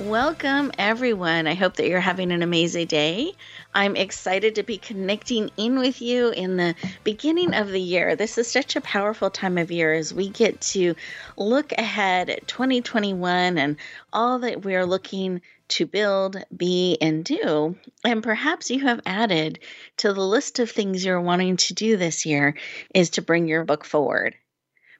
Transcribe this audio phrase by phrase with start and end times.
[0.00, 1.46] Welcome, everyone.
[1.46, 3.34] I hope that you're having an amazing day.
[3.74, 8.16] I'm excited to be connecting in with you in the beginning of the year.
[8.16, 10.94] This is such a powerful time of year as we get to
[11.36, 13.76] look ahead at 2021 and
[14.10, 17.76] all that we're looking to build, be, and do.
[18.02, 19.58] And perhaps you have added
[19.98, 22.54] to the list of things you're wanting to do this year
[22.94, 24.34] is to bring your book forward.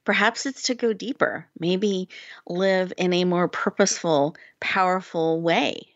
[0.03, 2.09] Perhaps it's to go deeper, maybe
[2.47, 5.95] live in a more purposeful, powerful way.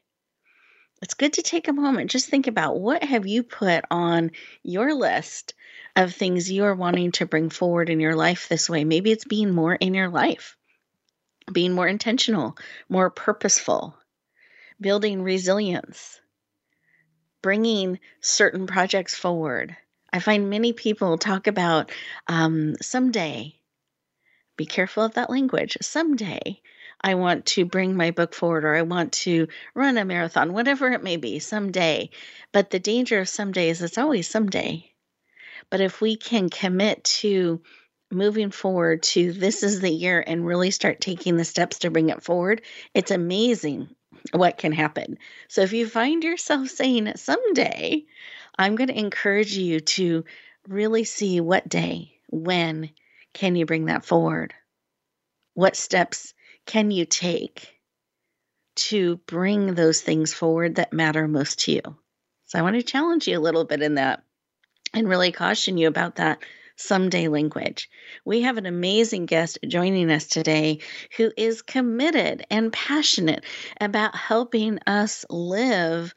[1.02, 4.32] It's good to take a moment, just think about what have you put on
[4.64, 5.54] your list
[5.96, 8.84] of things you are wanting to bring forward in your life this way.
[8.84, 10.56] Maybe it's being more in your life,
[11.52, 12.58] being more intentional,
[12.90, 13.98] more purposeful,
[14.80, 16.20] building resilience,
[17.42, 19.76] bringing certain projects forward.
[20.14, 21.92] I find many people talk about
[22.28, 23.56] um, someday
[24.58, 25.78] be careful of that language.
[25.82, 26.62] Someday
[27.02, 30.92] I want to bring my book forward or I want to run a marathon, whatever
[30.92, 32.10] it may be, someday.
[32.52, 34.92] But the danger of someday is it's always someday.
[35.70, 37.62] But if we can commit to
[38.12, 42.10] moving forward to this is the year and really start taking the steps to bring
[42.10, 42.62] it forward,
[42.94, 43.90] it's amazing
[44.32, 45.18] what can happen.
[45.48, 48.06] So if you find yourself saying someday,
[48.58, 50.24] I'm going to encourage you to
[50.68, 52.90] really see what day, when,
[53.36, 54.54] can you bring that forward?
[55.54, 56.34] What steps
[56.66, 57.80] can you take
[58.76, 61.82] to bring those things forward that matter most to you?
[62.46, 64.24] So I want to challenge you a little bit in that
[64.94, 66.40] and really caution you about that
[66.78, 67.90] someday language.
[68.24, 70.80] We have an amazing guest joining us today
[71.18, 73.44] who is committed and passionate
[73.82, 76.14] about helping us live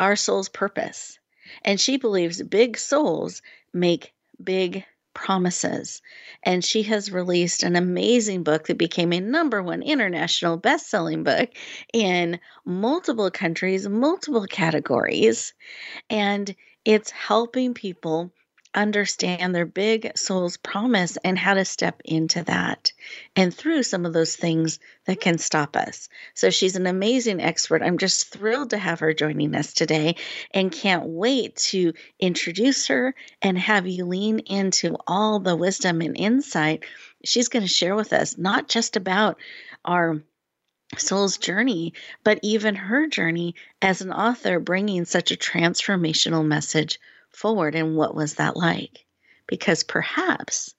[0.00, 1.18] our soul's purpose.
[1.62, 3.40] And she believes big souls
[3.72, 4.12] make
[4.42, 4.84] big
[5.16, 6.02] promises.
[6.42, 11.24] And she has released an amazing book that became a number one international best selling
[11.24, 11.48] book
[11.92, 15.54] in multiple countries, multiple categories.
[16.10, 16.54] And
[16.84, 18.30] it's helping people
[18.74, 22.92] understand their big soul's promise and how to step into that
[23.34, 26.08] and through some of those things that can stop us.
[26.34, 27.82] So she's an amazing expert.
[27.82, 30.16] I'm just thrilled to have her joining us today
[30.52, 36.16] and can't wait to introduce her and have you lean into all the wisdom and
[36.16, 36.84] insight
[37.24, 39.38] she's going to share with us, not just about
[39.84, 40.22] our
[40.96, 41.94] soul's journey,
[42.24, 47.00] but even her journey as an author bringing such a transformational message
[47.36, 47.74] forward.
[47.74, 49.04] And what was that like?
[49.46, 50.74] Because perhaps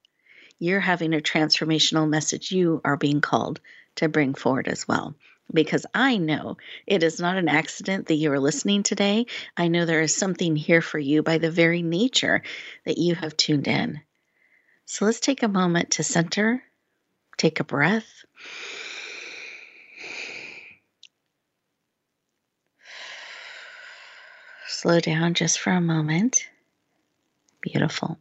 [0.60, 3.60] you're having a transformational message you are being called
[3.96, 5.16] to bring forward as well.
[5.54, 9.28] Because I know it is not an accident that you are listening today.
[9.56, 12.44] I know there is something here for you by the very nature
[12.86, 14.02] that you have tuned in.
[14.86, 16.64] So let's take a moment to center,
[17.38, 18.26] take a breath.
[24.80, 26.48] Slow down just for a moment.
[27.62, 28.20] Beautiful.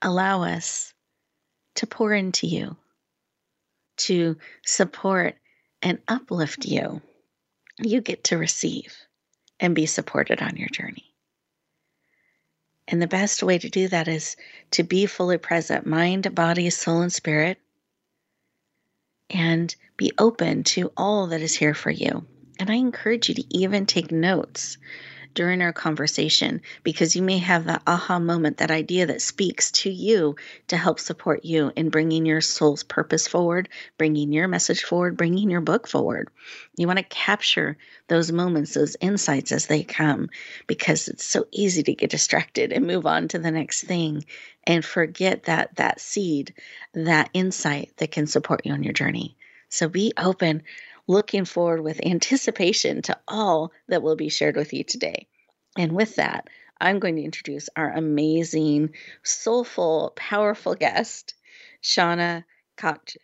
[0.00, 0.94] Allow us
[1.74, 2.76] to pour into you,
[3.96, 5.34] to support
[5.82, 7.02] and uplift you.
[7.76, 8.94] You get to receive
[9.58, 11.12] and be supported on your journey.
[12.86, 14.36] And the best way to do that is
[14.70, 17.58] to be fully present mind, body, soul, and spirit,
[19.28, 22.24] and be open to all that is here for you.
[22.60, 24.78] And I encourage you to even take notes
[25.34, 29.90] during our conversation because you may have that aha moment, that idea that speaks to
[29.90, 30.36] you
[30.68, 35.50] to help support you in bringing your soul's purpose forward, bringing your message forward, bringing
[35.50, 36.28] your book forward.
[36.76, 37.76] You want to capture
[38.08, 40.28] those moments, those insights as they come
[40.66, 44.24] because it's so easy to get distracted and move on to the next thing
[44.64, 46.54] and forget that that seed,
[46.94, 49.36] that insight that can support you on your journey.
[49.70, 50.62] So be open
[51.08, 55.26] looking forward with anticipation to all that will be shared with you today.
[55.76, 56.48] And with that,
[56.80, 58.90] I'm going to introduce our amazing,
[59.24, 61.34] soulful, powerful guest,
[61.82, 62.44] Shauna
[62.76, 63.16] Koch.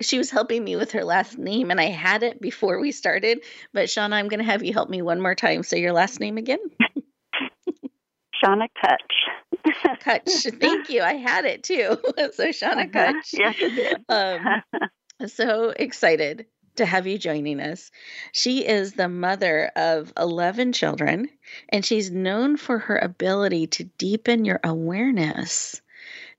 [0.00, 3.40] She was helping me with her last name, and I had it before we started.
[3.72, 5.64] But Shauna, I'm going to have you help me one more time.
[5.64, 6.60] So your last name again?
[8.44, 9.64] Shauna Cuch.
[10.04, 10.60] Cuch.
[10.60, 11.02] Thank you.
[11.02, 11.96] I had it too.
[12.32, 13.12] so Shauna uh-huh.
[13.12, 13.32] Cuch.
[13.32, 13.94] Yes.
[14.08, 16.46] Um, so excited
[16.76, 17.90] to have you joining us.
[18.32, 21.28] She is the mother of 11 children,
[21.68, 25.80] and she's known for her ability to deepen your awareness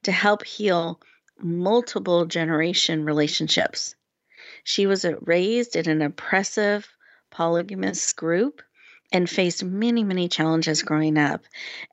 [0.04, 1.00] to help heal
[1.40, 3.96] multiple generation relationships.
[4.64, 6.88] She was raised in an oppressive,
[7.30, 8.62] polygamous group
[9.12, 11.44] and faced many, many challenges growing up.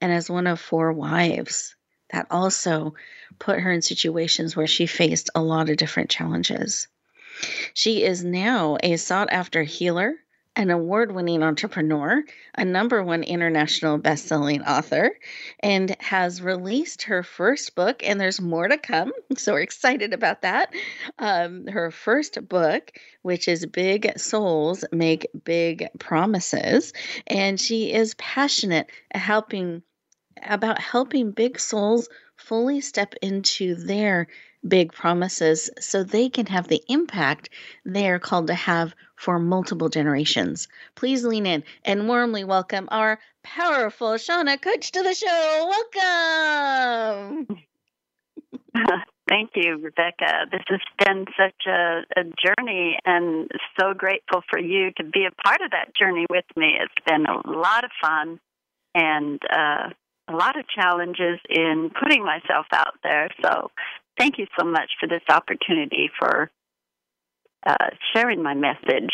[0.01, 1.75] And as one of four wives,
[2.13, 2.95] that also
[3.39, 6.89] put her in situations where she faced a lot of different challenges.
[7.75, 10.15] She is now a sought after healer,
[10.57, 12.23] an award winning entrepreneur,
[12.55, 15.13] a number one international best selling author,
[15.61, 19.13] and has released her first book, and there's more to come.
[19.37, 20.75] So we're excited about that.
[21.19, 22.93] Um, her first book,
[23.23, 26.93] which is Big Souls Make Big Promises,
[27.27, 29.83] and she is passionate helping
[30.43, 34.27] about helping big souls fully step into their
[34.67, 37.51] big promises so they can have the impact
[37.85, 40.69] they are called to have for multiple generations.
[40.95, 45.73] Please lean in and warmly welcome our powerful Shauna Cuch to the show.
[45.95, 47.59] Welcome.
[49.29, 50.47] Thank you, Rebecca.
[50.51, 53.49] This has been such a, a, journey and
[53.79, 56.77] so grateful for you to be a part of that journey with me.
[56.81, 58.41] It's been a lot of fun
[58.93, 59.91] and uh,
[60.27, 63.29] a lot of challenges in putting myself out there.
[63.41, 63.71] So
[64.21, 66.51] thank you so much for this opportunity for
[67.67, 69.11] uh, sharing my message.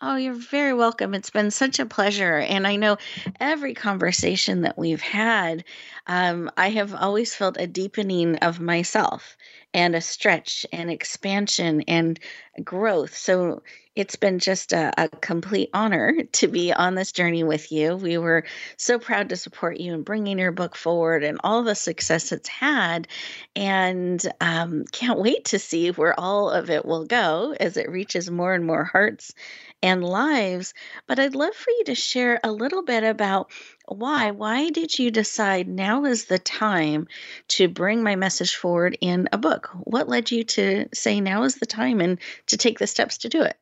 [0.00, 1.14] Oh, you're very welcome.
[1.14, 2.38] It's been such a pleasure.
[2.38, 2.98] And I know
[3.38, 5.64] every conversation that we've had,
[6.08, 9.36] um, I have always felt a deepening of myself
[9.72, 12.18] and a stretch and expansion and
[12.62, 13.16] growth.
[13.16, 13.62] So
[13.96, 17.94] it's been just a, a, complete honor to be on this journey with you.
[17.94, 18.44] We were
[18.76, 22.48] so proud to support you in bringing your book forward and all the success it's
[22.48, 23.06] had.
[23.54, 28.28] And um, can't wait to see where all of it will go as it reaches
[28.28, 29.32] more and more hearts
[29.80, 30.74] and lives.
[31.06, 33.52] But I'd love for you to share a little bit about
[33.86, 34.32] why.
[34.32, 37.06] Why did you decide now is the time
[37.48, 39.70] to bring my message forward in a book?
[39.84, 43.28] What led you to say now is the time and to take the steps to
[43.28, 43.56] do it?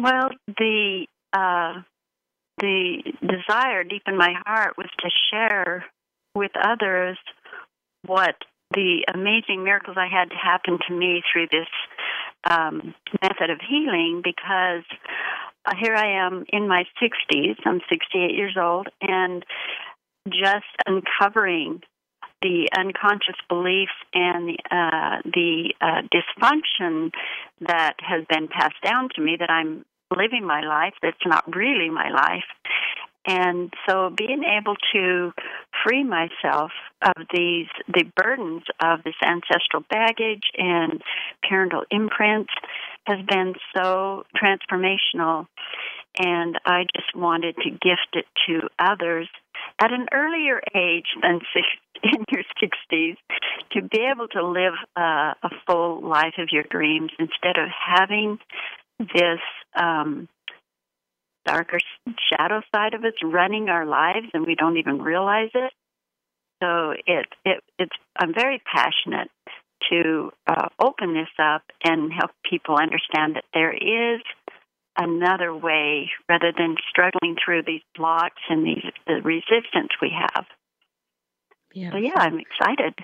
[0.00, 1.82] Well, the uh,
[2.58, 5.84] the desire deep in my heart was to share
[6.34, 7.18] with others
[8.06, 8.34] what
[8.74, 11.68] the amazing miracles I had to happen to me through this
[12.48, 14.84] um, method of healing because
[15.66, 19.44] uh, here I am in my 60s, I'm 68 years old, and
[20.28, 21.82] just uncovering
[22.42, 27.10] the unconscious beliefs and the, uh, the uh, dysfunction
[27.60, 29.84] that has been passed down to me that I'm
[30.16, 32.44] living my life that's not really my life.
[33.26, 35.32] And so being able to
[35.84, 36.72] free myself
[37.02, 41.02] of these the burdens of this ancestral baggage and
[41.48, 42.52] parental imprints
[43.06, 45.46] has been so transformational
[46.18, 49.28] and I just wanted to gift it to others
[49.80, 51.66] at an earlier age than six,
[52.02, 53.16] in your 60s
[53.72, 58.38] to be able to live uh, a full life of your dreams instead of having
[58.98, 59.40] this
[59.74, 60.28] um,
[61.44, 61.78] darker
[62.30, 65.72] shadow side of us running our lives and we don't even realize it.
[66.62, 69.30] So it it it's I'm very passionate
[69.90, 74.20] to uh, open this up and help people understand that there is
[74.98, 80.44] another way rather than struggling through these blocks and these the resistance we have.
[81.72, 81.92] Yeah.
[81.92, 82.94] So yeah, I'm excited.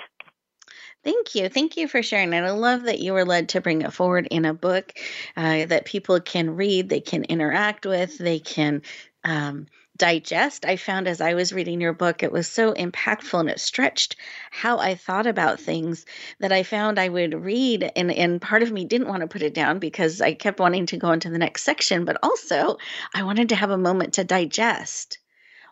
[1.07, 1.49] Thank you.
[1.49, 2.35] Thank you for sharing.
[2.35, 4.93] And I love that you were led to bring it forward in a book
[5.37, 8.83] uh, that people can read, they can interact with, they can
[9.23, 10.67] um, digest.
[10.67, 14.17] I found as I was reading your book, it was so impactful and it stretched
[14.51, 16.07] how I thought about things
[16.41, 17.89] that I found I would read.
[17.95, 20.87] And, and part of me didn't want to put it down because I kept wanting
[20.87, 22.79] to go into the next section, but also
[23.15, 25.19] I wanted to have a moment to digest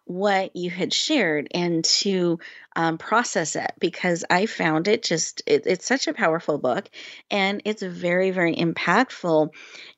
[0.05, 2.39] what you had shared and to
[2.77, 6.89] um, process it because I found it just, it, it's such a powerful book
[7.31, 9.51] and it's very, very impactful.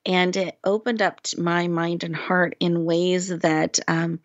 [0.04, 4.20] And it opened up my mind and heart in ways that um,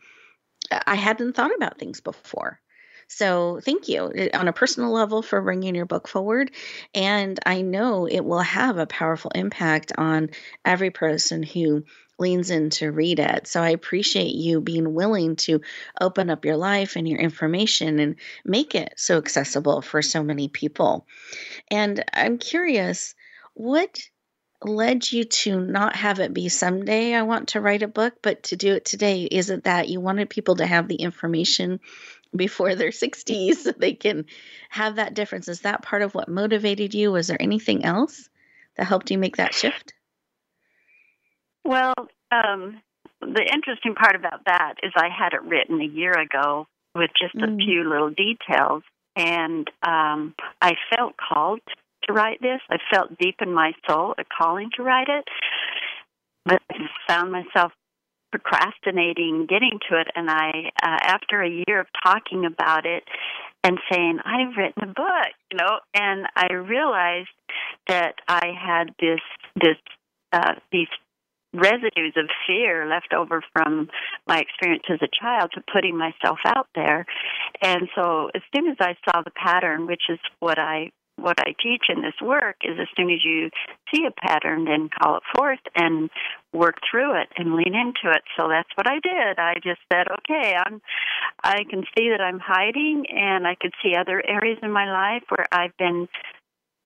[0.71, 2.59] I hadn't thought about things before.
[3.07, 6.51] So, thank you eh, on a personal level for bringing your book forward.
[6.93, 10.29] And I know it will have a powerful impact on
[10.63, 11.83] every person who
[12.19, 13.47] leans in to read it.
[13.47, 15.61] So I appreciate you being willing to
[15.99, 18.15] open up your life and your information and
[18.45, 21.07] make it so accessible for so many people.
[21.69, 23.15] And I'm curious,
[23.53, 23.99] what
[24.63, 28.43] led you to not have it be someday I want to write a book, but
[28.43, 29.23] to do it today?
[29.23, 31.79] Is it that you wanted people to have the information
[32.35, 34.25] before their 60s so they can
[34.69, 35.47] have that difference?
[35.47, 37.11] Is that part of what motivated you?
[37.11, 38.29] Was there anything else?
[38.75, 39.93] that helped you make that shift?
[41.63, 41.93] Well,
[42.31, 42.81] um,
[43.21, 47.35] the interesting part about that is I had it written a year ago with just
[47.35, 47.57] a mm.
[47.57, 48.83] few little details,
[49.15, 51.61] and um, I felt called
[52.03, 52.59] to write this.
[52.69, 55.25] I felt deep in my soul a calling to write it,
[56.45, 56.75] but I
[57.07, 57.71] found myself
[58.31, 60.07] procrastinating getting to it.
[60.15, 63.03] And I, uh, after a year of talking about it
[63.63, 67.29] and saying, I've written a book, you know, and I realized
[67.87, 69.19] that I had this,
[69.55, 69.77] this,
[70.31, 70.87] uh, these
[71.53, 73.89] residues of fear left over from
[74.27, 77.05] my experience as a child to putting myself out there.
[77.61, 81.53] And so as soon as I saw the pattern, which is what I what I
[81.61, 83.49] teach in this work is as soon as you
[83.93, 86.09] see a pattern, then call it forth and
[86.53, 88.23] work through it and lean into it.
[88.37, 89.37] So that's what I did.
[89.37, 90.81] I just said, okay, I'm,
[91.43, 95.23] I can see that I'm hiding, and I could see other areas in my life
[95.29, 96.07] where I've been,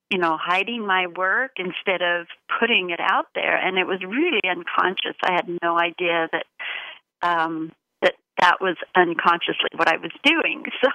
[0.09, 2.27] you know, hiding my work instead of
[2.59, 3.57] putting it out there.
[3.57, 5.17] And it was really unconscious.
[5.23, 6.45] I had no idea that.
[7.21, 7.71] Um,
[8.01, 10.63] that that was unconsciously what I was doing.
[10.83, 10.89] So,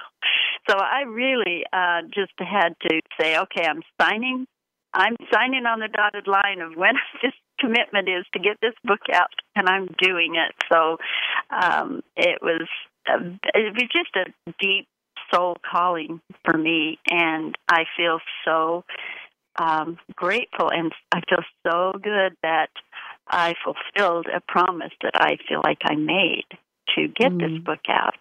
[0.69, 4.45] so I really uh, just had to say, okay, I'm signing.
[4.93, 9.01] I'm signing on the dotted line of when this commitment is to get this book
[9.11, 10.53] out, and I'm doing it.
[10.71, 10.97] So,
[11.49, 12.67] um, it was
[13.07, 13.17] a,
[13.55, 14.87] it was just a deep
[15.33, 18.83] soul calling for me, and I feel so
[19.59, 22.69] um, grateful, and I feel so good that
[23.27, 26.45] I fulfilled a promise that I feel like I made
[26.95, 27.39] to get mm.
[27.39, 28.15] this book out.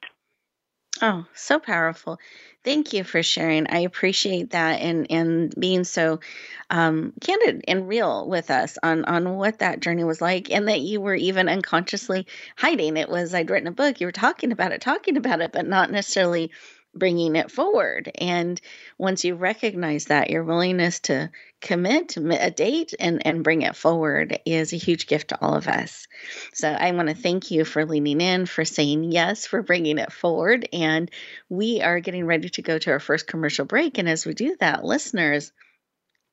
[1.03, 2.19] Oh, so powerful.
[2.63, 3.67] Thank you for sharing.
[3.71, 6.21] I appreciate that and and being so
[6.69, 10.81] um, candid and real with us on on what that journey was like, and that
[10.81, 12.27] you were even unconsciously
[12.57, 12.99] hiding.
[12.99, 14.01] It was I'd written a book.
[14.01, 16.51] You were talking about it, talking about it, but not necessarily
[16.95, 18.11] bringing it forward.
[18.17, 18.61] And
[18.99, 21.31] once you recognize that, your willingness to
[21.61, 25.69] commit a date and, and bring it forward is a huge gift to all of
[25.69, 26.09] us.
[26.53, 30.13] So I want to thank you for leaning in, for saying yes, for bringing it
[30.13, 30.69] forward.
[30.73, 31.11] And
[31.49, 33.99] we are getting ready to go to our first commercial break.
[33.99, 35.53] And as we do that, listeners,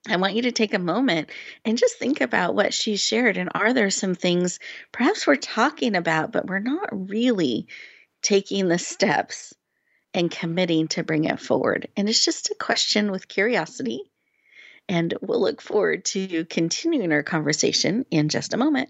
[0.09, 1.29] I want you to take a moment
[1.65, 3.37] and just think about what she shared.
[3.37, 4.59] And are there some things
[4.91, 7.67] perhaps we're talking about, but we're not really
[8.21, 9.53] taking the steps
[10.17, 11.87] and committing to bring it forward.
[11.95, 14.01] And it's just a question with curiosity.
[14.89, 18.89] And we'll look forward to continuing our conversation in just a moment.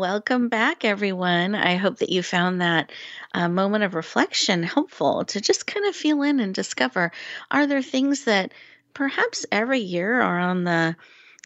[0.00, 1.54] Welcome back, everyone.
[1.54, 2.90] I hope that you found that
[3.34, 7.12] uh, moment of reflection helpful to just kind of feel in and discover
[7.50, 8.54] are there things that
[8.94, 10.96] perhaps every year are on the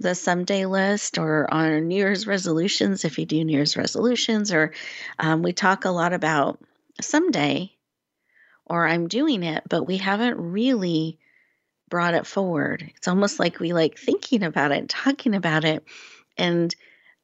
[0.00, 4.72] the someday list or on New Year's resolutions if you do New Year's resolutions, or
[5.18, 6.60] um, we talk a lot about
[7.00, 7.72] someday
[8.66, 11.18] or I'm doing it, but we haven't really
[11.88, 12.88] brought it forward.
[12.94, 15.82] It's almost like we like thinking about it, talking about it,
[16.38, 16.72] and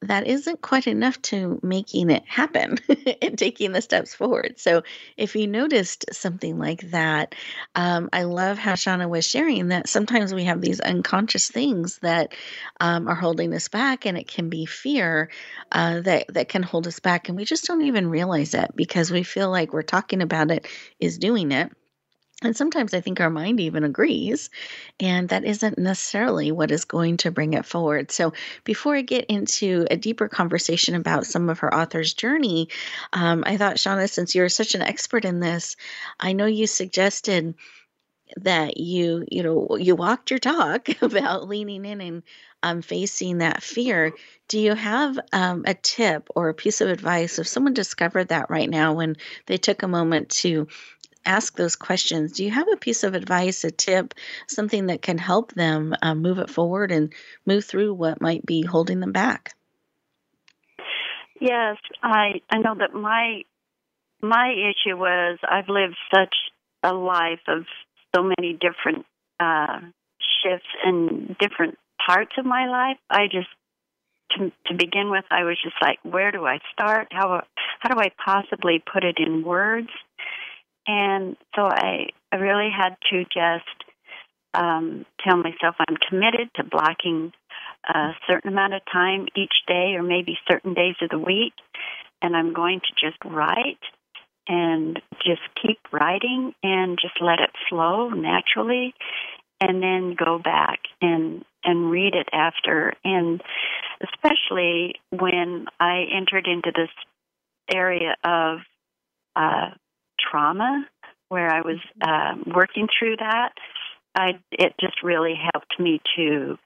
[0.03, 2.77] that isn't quite enough to making it happen
[3.21, 4.59] and taking the steps forward.
[4.59, 4.83] So,
[5.17, 7.35] if you noticed something like that,
[7.75, 12.33] um, I love how Shauna was sharing that sometimes we have these unconscious things that
[12.79, 15.29] um, are holding us back, and it can be fear
[15.71, 19.11] uh, that that can hold us back, and we just don't even realize it because
[19.11, 20.67] we feel like we're talking about it
[20.99, 21.71] is doing it
[22.43, 24.49] and sometimes I think our mind even agrees,
[24.99, 28.11] and that isn't necessarily what is going to bring it forward.
[28.11, 28.33] So,
[28.63, 32.69] before I get into a deeper conversation about some of her author's journey,
[33.13, 35.75] um, I thought, Shauna, since you're such an expert in this,
[36.19, 37.55] I know you suggested
[38.37, 42.23] that you you know you walked your talk about leaning in and
[42.63, 44.13] um, facing that fear
[44.47, 48.49] do you have um, a tip or a piece of advice if someone discovered that
[48.49, 49.15] right now when
[49.47, 50.67] they took a moment to
[51.25, 54.13] ask those questions do you have a piece of advice a tip
[54.47, 57.13] something that can help them uh, move it forward and
[57.45, 59.53] move through what might be holding them back
[61.39, 63.41] yes i i know that my
[64.21, 66.35] my issue was i've lived such
[66.83, 67.65] a life of
[68.15, 69.05] so many different
[69.39, 69.79] uh,
[70.43, 72.97] shifts and different parts of my life.
[73.09, 73.47] I just
[74.31, 77.07] to, to begin with, I was just like, where do I start?
[77.11, 77.43] How
[77.79, 79.89] how do I possibly put it in words?
[80.87, 83.83] And so I I really had to just
[84.53, 87.33] um, tell myself I'm committed to blocking
[87.87, 91.53] a certain amount of time each day, or maybe certain days of the week,
[92.21, 93.79] and I'm going to just write
[94.47, 98.93] and just keep writing and just let it flow naturally
[99.61, 102.93] and then go back and and read it after.
[103.03, 103.41] And
[104.01, 106.89] especially when I entered into this
[107.73, 108.59] area of
[109.35, 109.69] uh,
[110.29, 110.85] trauma
[111.29, 113.53] where I was uh, working through that
[114.15, 116.57] I it just really helped me to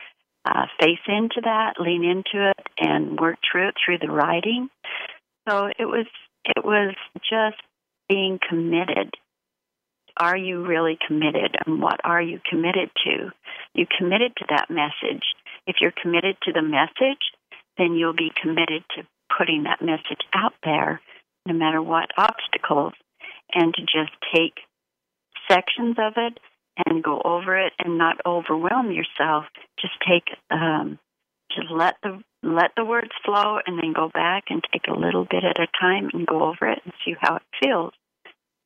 [0.46, 4.70] uh, face into that, lean into it, and work through it through the writing.
[5.48, 6.08] So it was
[6.44, 7.62] it was just
[8.10, 9.14] being committed.
[10.18, 11.56] Are you really committed?
[11.66, 13.32] And what are you committed to?
[13.74, 15.24] You committed to that message.
[15.68, 17.22] If you're committed to the message,
[17.78, 19.04] then you'll be committed to
[19.38, 21.02] putting that message out there
[21.46, 22.94] no matter what obstacles
[23.56, 24.60] and to just take
[25.50, 26.40] sections of it
[26.86, 29.46] and go over it and not overwhelm yourself.
[29.80, 31.00] Just take um,
[31.56, 35.26] just let the let the words flow and then go back and take a little
[35.26, 37.94] bit at a time and go over it and see how it feels.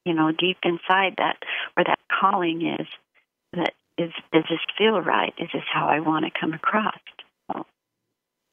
[0.05, 1.37] You know, deep inside that
[1.75, 2.87] where that calling is
[3.53, 5.33] that is does this feel right?
[5.37, 6.97] Is this how I want to come across?
[7.51, 7.65] So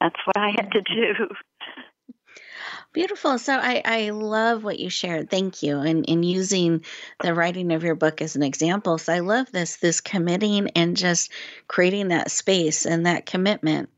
[0.01, 1.29] that's what I had to do.
[2.93, 3.39] Beautiful.
[3.39, 5.31] So I, I love what you shared.
[5.31, 5.79] Thank you.
[5.79, 6.85] And in using
[7.21, 8.99] the writing of your book as an example.
[8.99, 11.31] So I love this, this committing and just
[11.69, 13.91] creating that space and that commitment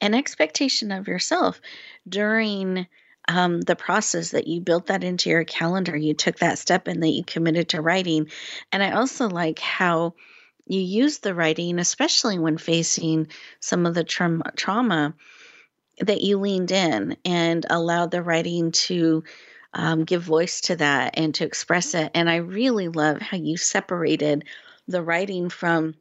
[0.00, 1.60] and expectation of yourself
[2.08, 2.86] during
[3.28, 5.96] um, the process that you built that into your calendar.
[5.96, 8.28] You took that step and that you committed to writing.
[8.72, 10.14] And I also like how
[10.66, 13.28] you use the writing, especially when facing
[13.60, 15.14] some of the tra- trauma,
[16.00, 19.24] that you leaned in and allowed the writing to
[19.74, 22.10] um, give voice to that and to express it.
[22.14, 24.44] And I really love how you separated
[24.88, 25.94] the writing from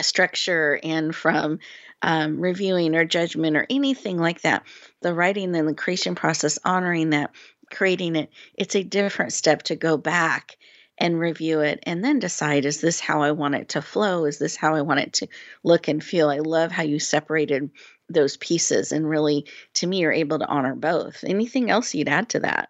[0.00, 1.58] structure and from
[2.00, 4.64] um, reviewing or judgment or anything like that.
[5.02, 7.30] The writing and the creation process, honoring that,
[7.70, 10.56] creating it, it's a different step to go back
[10.98, 14.24] and review it and then decide is this how I want it to flow?
[14.24, 15.28] Is this how I want it to
[15.64, 16.28] look and feel?
[16.28, 17.70] I love how you separated
[18.08, 21.24] those pieces and really, to me, you're able to honor both.
[21.24, 22.68] Anything else you'd add to that?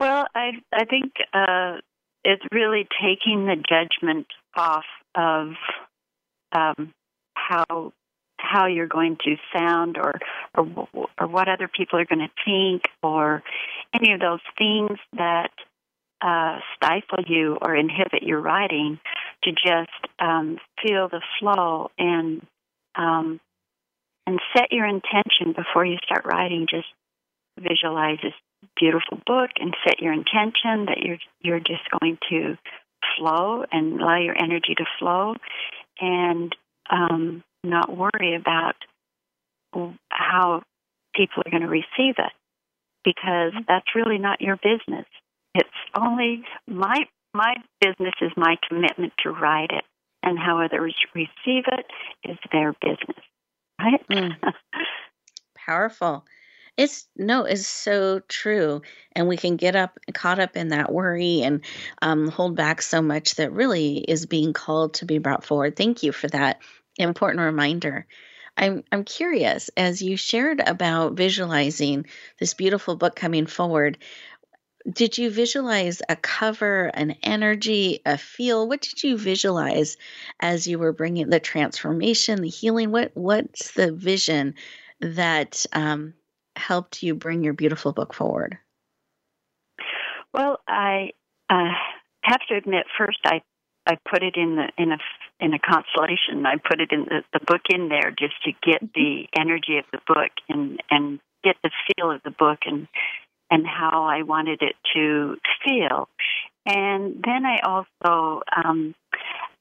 [0.00, 1.78] Well, I I think uh,
[2.24, 5.52] it's really taking the judgment off of
[6.52, 6.92] um,
[7.34, 7.92] how
[8.38, 10.14] how you're going to sound or
[10.56, 13.42] or or what other people are going to think or
[13.94, 15.50] any of those things that
[16.20, 18.98] uh, stifle you or inhibit your writing
[19.42, 22.46] to just um, feel the flow and
[22.96, 23.40] um,
[24.26, 26.66] and set your intention before you start writing.
[26.70, 26.86] Just
[27.58, 28.32] visualize this
[28.76, 32.56] beautiful book and set your intention that you're you're just going to
[33.18, 35.34] flow and allow your energy to flow
[36.00, 36.54] and
[36.90, 38.74] um, not worry about
[40.08, 40.62] how
[41.14, 42.32] people are going to receive it
[43.04, 43.64] because mm-hmm.
[43.68, 45.06] that's really not your business.
[45.54, 49.84] It's only my my business is my commitment to write it,
[50.24, 51.86] and how others receive it
[52.24, 53.24] is their business.
[53.78, 54.08] Right?
[54.10, 54.32] Mm.
[55.66, 56.24] Powerful.
[56.76, 58.82] It's no, it's so true,
[59.12, 61.60] and we can get up caught up in that worry and
[62.02, 65.76] um, hold back so much that really is being called to be brought forward.
[65.76, 66.60] Thank you for that
[66.98, 68.06] important reminder.
[68.56, 72.06] I'm I'm curious as you shared about visualizing
[72.38, 73.98] this beautiful book coming forward.
[74.90, 78.68] Did you visualize a cover, an energy, a feel?
[78.68, 79.96] What did you visualize
[80.40, 82.90] as you were bringing the transformation, the healing?
[82.90, 84.54] What what's the vision
[85.00, 86.14] that um,
[86.56, 88.58] helped you bring your beautiful book forward?
[90.34, 91.12] Well, I
[91.48, 91.72] uh,
[92.22, 93.40] have to admit, first I
[93.86, 94.98] I put it in the in a
[95.40, 96.46] in a constellation.
[96.46, 98.92] I put it in the, the book in there just to get mm-hmm.
[98.94, 102.88] the energy of the book and and get the feel of the book and
[103.50, 106.08] and how I wanted it to feel.
[106.66, 108.94] And then I also, um,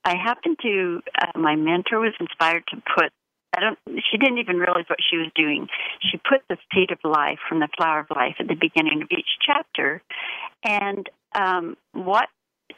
[0.05, 3.11] I happened to, uh, my mentor was inspired to put,
[3.55, 5.67] I don't, she didn't even realize what she was doing.
[6.01, 9.09] She put the seed of life from the flower of life at the beginning of
[9.11, 10.01] each chapter.
[10.63, 12.29] And um, what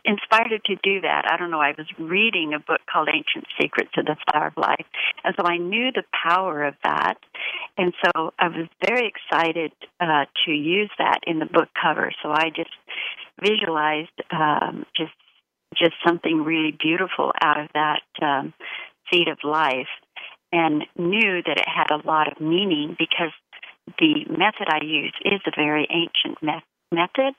[0.06, 1.26] inspired to do that.
[1.30, 1.60] I don't know.
[1.60, 4.86] I was reading a book called Ancient Secrets of the Flower of Life,
[5.24, 7.16] and so I knew the power of that,
[7.78, 12.12] and so I was very excited uh, to use that in the book cover.
[12.24, 12.70] So I just
[13.42, 15.14] visualized um, just
[15.76, 18.54] just something really beautiful out of that um,
[19.12, 19.92] seed of life,
[20.52, 23.34] and knew that it had a lot of meaning because
[24.00, 27.36] the method I use is a very ancient method method.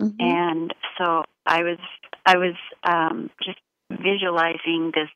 [0.00, 0.20] Mm-hmm.
[0.20, 1.78] And so I was
[2.26, 3.58] I was um, just
[3.90, 5.10] visualizing this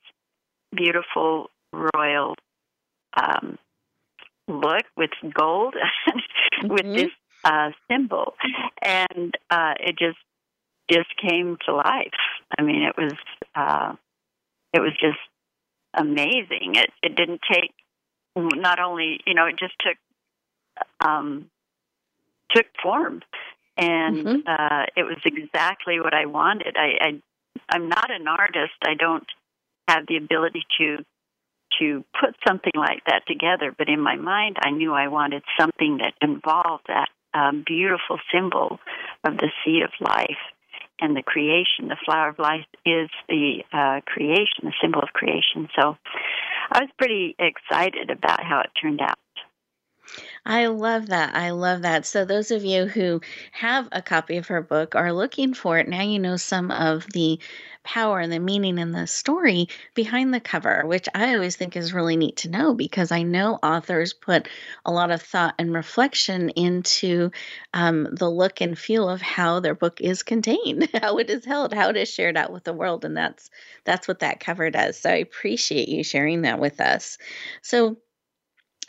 [0.74, 2.34] beautiful royal
[3.16, 3.58] um,
[4.46, 5.74] look with gold
[6.08, 6.68] mm-hmm.
[6.68, 7.10] with this
[7.44, 8.34] uh, symbol,
[8.82, 10.18] and uh, it just
[10.90, 12.12] just came to life.
[12.58, 13.14] I mean, it was
[13.54, 13.94] uh,
[14.72, 15.18] it was just
[15.94, 16.74] amazing.
[16.74, 17.72] It it didn't take
[18.36, 19.96] not only you know it just took
[21.00, 21.50] um,
[22.54, 23.22] took form
[23.78, 24.36] and mm-hmm.
[24.46, 26.76] uh, it was exactly what I wanted.
[26.76, 27.22] I, I
[27.70, 28.74] I'm not an artist.
[28.82, 29.26] I don't
[29.86, 30.98] have the ability to
[31.78, 33.74] to put something like that together.
[33.76, 38.80] But in my mind, I knew I wanted something that involved that um, beautiful symbol
[39.24, 40.40] of the seed of life
[41.00, 41.88] and the creation.
[41.88, 45.68] The flower of life is the uh, creation, the symbol of creation.
[45.78, 45.96] So
[46.72, 49.18] I was pretty excited about how it turned out.
[50.44, 51.34] I love that.
[51.34, 52.06] I love that.
[52.06, 53.20] So, those of you who
[53.52, 57.06] have a copy of her book are looking for it, now you know some of
[57.12, 57.38] the
[57.84, 61.94] power and the meaning and the story behind the cover, which I always think is
[61.94, 64.48] really neat to know because I know authors put
[64.84, 67.30] a lot of thought and reflection into
[67.72, 71.72] um, the look and feel of how their book is contained, how it is held,
[71.72, 73.50] how it is shared out with the world, and that's
[73.84, 74.98] that's what that cover does.
[74.98, 77.18] So I appreciate you sharing that with us.
[77.62, 77.96] So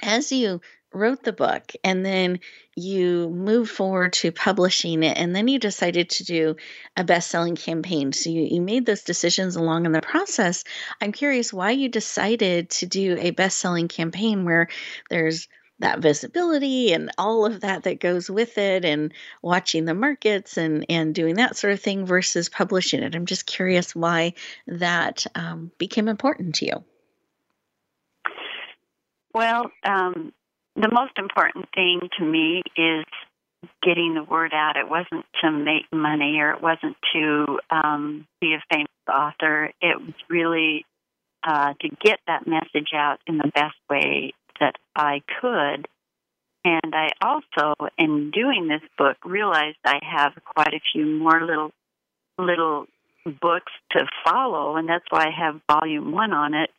[0.02, 0.62] as you
[0.94, 2.40] wrote the book and then
[2.76, 6.56] you moved forward to publishing it and then you decided to do
[6.98, 8.12] a best-selling campaign.
[8.12, 10.64] So you, you made those decisions along in the process.
[11.02, 14.68] I'm curious why you decided to do a best-selling campaign where
[15.10, 15.48] there's
[15.80, 20.86] that visibility and all of that that goes with it and watching the markets and
[20.90, 23.16] and doing that sort of thing versus publishing it.
[23.16, 24.34] I'm just curious why
[24.68, 26.84] that um, became important to you.
[29.34, 30.34] Well um,
[30.76, 33.06] the most important thing to me is
[33.84, 34.78] getting the word out.
[34.78, 39.72] It wasn't to make money or it wasn't to um, be a famous author.
[39.82, 40.86] It was really
[41.44, 45.88] uh, to get that message out in the best way that I could.
[46.66, 51.72] And I also, in doing this book, realized I have quite a few more little
[52.38, 52.86] little
[53.42, 56.70] books to follow, and that's why I have volume one on it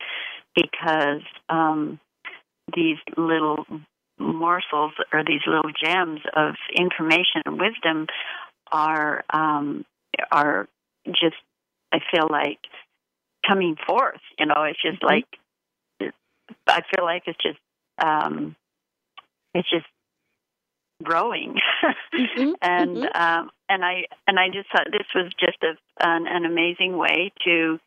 [0.55, 1.99] because um,
[2.75, 3.65] these little
[4.19, 8.07] morsels or these little gems of information and wisdom
[8.71, 9.85] are um,
[10.31, 10.67] are
[11.07, 11.35] just
[11.91, 12.59] I feel like
[13.47, 14.21] coming forth.
[14.37, 15.15] You know, it's just mm-hmm.
[16.01, 16.13] like
[16.67, 17.59] I feel like it's just
[18.03, 18.55] um,
[19.53, 19.85] it's just
[21.03, 21.55] growing,
[22.13, 22.51] mm-hmm.
[22.61, 23.21] and mm-hmm.
[23.21, 25.73] Um, and I and I just thought this was just a,
[26.05, 27.79] an, an amazing way to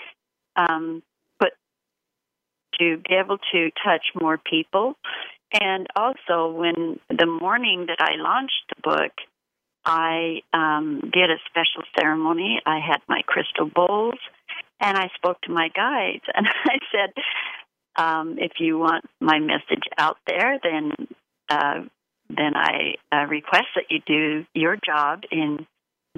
[0.57, 1.03] um,
[2.79, 4.97] to be able to touch more people
[5.61, 9.13] and also, when the morning that I launched the book,
[9.85, 12.61] I um, did a special ceremony.
[12.67, 14.19] I had my crystal bowls,
[14.81, 19.85] and I spoke to my guides, and I said, um, "If you want my message
[19.97, 20.93] out there, then
[21.49, 21.83] uh,
[22.29, 25.67] then I uh, request that you do your job in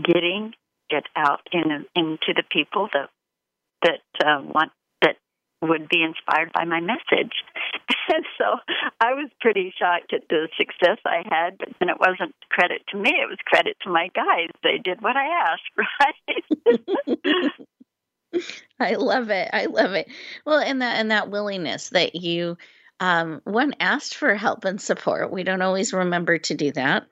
[0.03, 0.55] getting
[0.89, 3.11] it out in, into the people that
[3.83, 4.73] that uh, want
[5.63, 7.33] would be inspired by my message."
[8.09, 8.45] and so
[9.01, 12.97] I was pretty shocked at the success I had, but then it wasn't credit to
[12.97, 14.51] me, it was credit to my guys.
[14.63, 15.71] They did what I asked,
[17.37, 18.43] right?
[18.81, 19.49] I love it.
[19.53, 20.09] I love it.
[20.45, 22.59] Well, and that and that willingness that you
[23.01, 25.31] um one asked for help and support.
[25.31, 27.07] We don't always remember to do that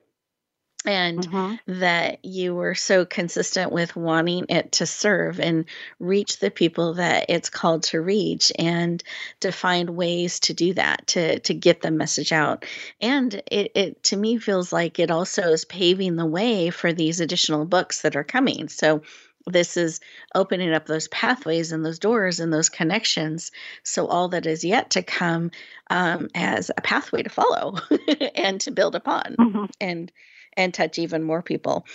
[0.85, 1.79] and mm-hmm.
[1.79, 5.65] that you were so consistent with wanting it to serve and
[5.99, 9.03] reach the people that it's called to reach and
[9.39, 12.65] to find ways to do that to to get the message out
[13.01, 17.19] and it, it to me feels like it also is paving the way for these
[17.19, 19.01] additional books that are coming so
[19.47, 19.99] this is
[20.33, 23.51] opening up those pathways and those doors and those connections
[23.83, 25.51] so all that is yet to come
[25.89, 27.75] um, as a pathway to follow
[28.35, 29.65] and to build upon mm-hmm.
[29.79, 30.11] and
[30.57, 31.85] and touch even more people.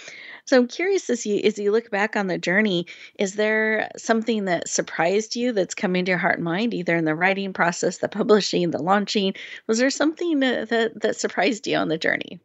[0.44, 2.87] So I'm curious as you as you look back on the journey,
[3.18, 7.05] is there something that surprised you that's coming to your heart and mind, either in
[7.05, 9.35] the writing process, the publishing, the launching?
[9.66, 12.40] Was there something that that, that surprised you on the journey?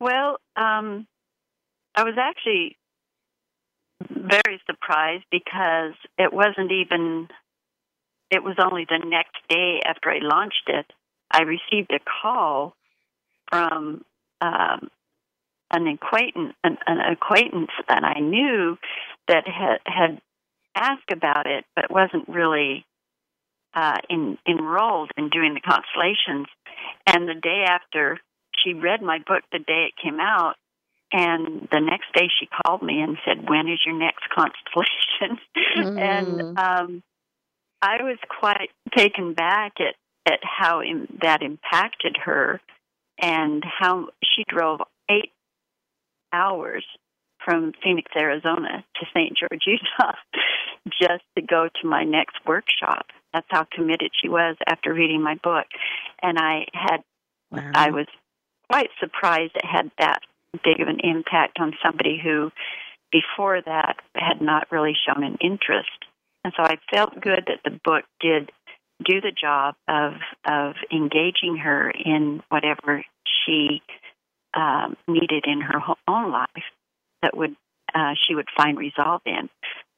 [0.00, 1.06] Well, um,
[1.94, 2.76] I was actually
[4.10, 7.28] very surprised because it wasn't even
[8.30, 10.86] it was only the next day after I launched it,
[11.30, 12.74] I received a call
[13.50, 14.04] from
[14.40, 14.88] um,
[15.70, 18.78] an acquaintance, an, an, acquaintance that I knew
[19.28, 20.20] that had, had
[20.74, 22.84] asked about it, but wasn't really
[23.74, 26.46] uh, in, enrolled in doing the constellations.
[27.06, 28.18] And the day after,
[28.64, 30.54] she read my book the day it came out,
[31.12, 35.38] and the next day she called me and said, "When is your next constellation?"
[35.76, 36.00] Mm.
[36.00, 37.02] and um,
[37.82, 39.94] I was quite taken back at
[40.26, 42.60] at how in, that impacted her,
[43.20, 45.32] and how she drove eight
[46.32, 46.84] hours
[47.44, 49.36] from Phoenix, Arizona to St.
[49.36, 50.14] George, Utah,
[51.00, 53.06] just to go to my next workshop.
[53.32, 55.66] That's how committed she was after reading my book.
[56.22, 57.02] And I had,
[57.50, 57.70] wow.
[57.74, 58.06] I was
[58.70, 60.20] quite surprised it had that
[60.64, 62.50] big of an impact on somebody who
[63.12, 65.90] before that had not really shown an interest
[66.44, 68.52] and so I felt good that the book did
[69.02, 70.12] do the job of
[70.44, 73.04] of engaging her in whatever
[73.44, 73.82] she
[74.54, 76.48] um, needed in her own life
[77.22, 77.56] that would
[77.94, 79.48] uh, she would find resolve in.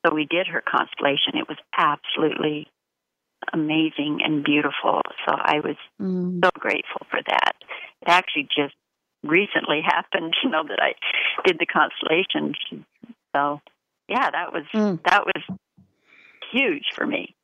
[0.04, 1.34] So we did her constellation.
[1.34, 2.68] It was absolutely
[3.52, 5.02] amazing and beautiful.
[5.26, 6.40] So I was mm.
[6.44, 7.52] so grateful for that.
[8.02, 8.74] It actually just
[9.22, 10.94] recently happened, you know, that I
[11.44, 12.54] did the constellation.
[13.34, 13.60] So
[14.08, 15.02] yeah, that was mm.
[15.04, 15.58] that was
[16.52, 17.35] huge for me.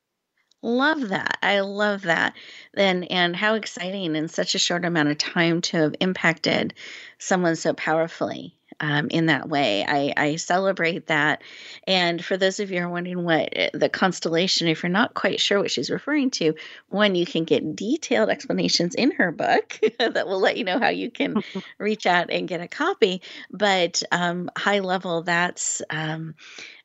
[0.62, 1.38] Love that.
[1.42, 2.34] I love that.
[2.74, 6.74] And and how exciting in such a short amount of time to have impacted
[7.18, 8.54] someone so powerfully.
[8.80, 9.84] Um, in that way.
[9.86, 11.42] I, I, celebrate that.
[11.86, 15.14] And for those of you who are wondering what eh, the constellation, if you're not
[15.14, 16.54] quite sure what she's referring to,
[16.88, 20.88] one, you can get detailed explanations in her book that will let you know how
[20.88, 21.44] you can
[21.78, 23.22] reach out and get a copy.
[23.52, 26.34] But um, high level, that's um,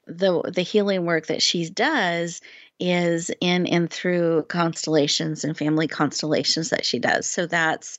[0.05, 2.41] the the healing work that she does
[2.79, 7.27] is in and through constellations and family constellations that she does.
[7.27, 7.97] So that's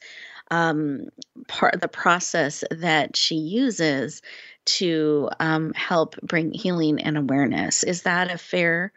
[0.51, 1.09] um,
[1.47, 4.23] part of the process that she uses
[4.65, 7.83] to um, help bring healing and awareness.
[7.83, 8.93] Is that a fair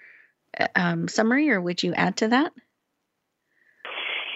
[0.59, 2.51] uh, um, summary, or would you add to that?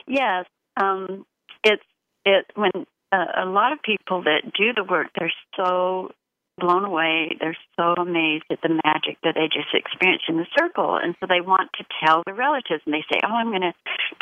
[0.07, 0.45] Yes,
[0.77, 1.25] um,
[1.63, 1.83] it's
[2.25, 2.71] it when
[3.11, 6.11] uh, a lot of people that do the work, they're so
[6.59, 7.35] blown away.
[7.39, 10.97] They're so amazed at the magic that they just experienced in the circle.
[11.01, 12.81] And so they want to tell their relatives.
[12.85, 13.73] And they say, Oh, I'm going to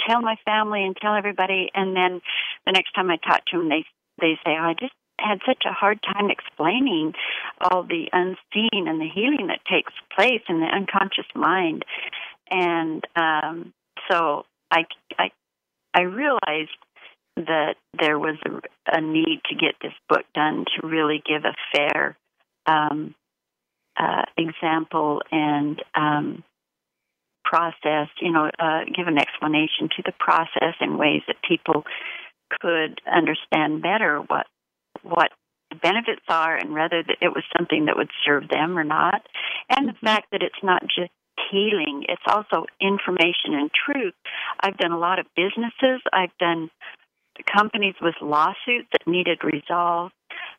[0.08, 1.70] tell my family and tell everybody.
[1.74, 2.22] And then
[2.66, 3.86] the next time I talk to them, they,
[4.20, 7.14] they say, oh, I just had such a hard time explaining
[7.62, 11.86] all the unseen and the healing that takes place in the unconscious mind.
[12.50, 13.74] And um,
[14.10, 14.86] so I,
[15.18, 15.32] I,
[15.94, 16.78] I realized
[17.36, 21.56] that there was a, a, need to get this book done to really give a
[21.76, 22.16] fair
[22.66, 23.16] um,
[23.98, 26.44] uh, example and um,
[27.44, 31.84] process, you know, uh, give an explanation to the process in ways that people
[32.62, 34.48] could understand better what
[35.02, 35.32] what
[35.70, 39.22] the benefits are and whether it was something that would serve them or not,
[39.70, 40.06] and the mm-hmm.
[40.06, 41.12] fact that it's not just
[41.52, 44.14] healing; it's also information and truth.
[44.60, 46.02] I've done a lot of businesses.
[46.12, 46.70] I've done
[47.52, 50.14] companies with lawsuits that needed resolved.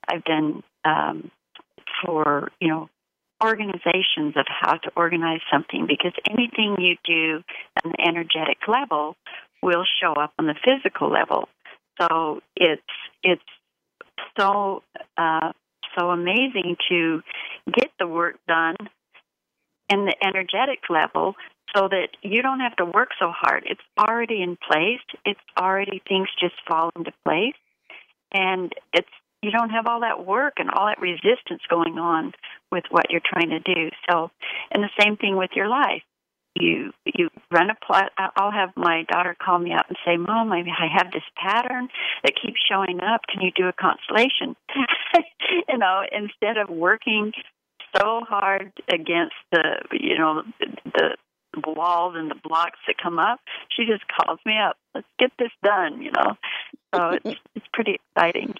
[0.08, 1.30] I've done um,
[2.04, 2.88] for you know
[3.42, 7.42] organizations of how to organize something because anything you do
[7.84, 9.16] on the energetic level
[9.62, 11.48] will show up on the physical level.
[12.00, 12.82] So it's
[13.22, 13.42] it's
[14.38, 14.82] so
[15.16, 15.52] uh,
[15.98, 17.22] so amazing to
[17.72, 18.76] get the work done
[19.88, 21.34] in the energetic level
[21.74, 23.64] so that you don't have to work so hard.
[23.66, 25.00] It's already in place.
[25.24, 27.54] It's already things just fall into place.
[28.32, 29.08] And it's
[29.44, 32.32] you don't have all that work and all that resistance going on
[32.72, 33.90] with what you're trying to do.
[34.10, 34.30] So,
[34.70, 36.02] and the same thing with your life.
[36.56, 38.12] You you run a plot.
[38.16, 40.62] I'll have my daughter call me up and say, "Mom, I
[40.96, 41.88] have this pattern
[42.22, 43.22] that keeps showing up.
[43.28, 44.54] Can you do a constellation?"
[45.68, 47.32] you know, instead of working
[47.96, 50.44] so hard against the you know
[50.94, 51.16] the
[51.66, 53.40] walls and the blocks that come up,
[53.76, 54.76] she just calls me up.
[54.94, 56.02] Let's get this done.
[56.02, 56.36] You know,
[56.94, 58.54] so it's it's pretty exciting.